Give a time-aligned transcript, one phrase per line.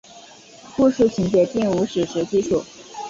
[0.75, 2.65] 故事情节并无史实基础。